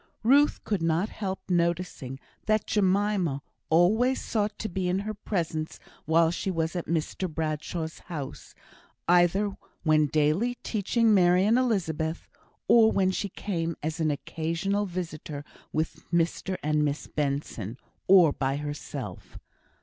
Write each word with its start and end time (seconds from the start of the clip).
Ruth 0.23 0.63
could 0.63 0.81
not 0.81 1.09
help 1.09 1.41
noticing 1.47 2.19
that 2.47 2.65
Jemima 2.65 3.43
always 3.69 4.19
sought 4.19 4.57
to 4.57 4.67
be 4.67 4.89
in 4.89 4.97
her 5.01 5.13
presence 5.13 5.77
while 6.05 6.31
she 6.31 6.49
was 6.49 6.75
at 6.75 6.87
Mr 6.87 7.31
Bradshaw's 7.31 7.99
house; 8.09 8.55
either 9.07 9.51
when 9.83 10.07
daily 10.07 10.55
teaching 10.63 11.13
Mary 11.13 11.45
and 11.45 11.59
Elizabeth, 11.59 12.27
or 12.67 12.91
when 12.91 13.11
she 13.11 13.29
came 13.29 13.75
as 13.83 13.99
an 13.99 14.09
occasional 14.09 14.87
visitor 14.87 15.45
with 15.71 16.03
Mr 16.11 16.57
and 16.63 16.83
Miss 16.83 17.05
Benson, 17.05 17.77
or 18.07 18.33
by 18.33 18.55
herself. 18.55 19.37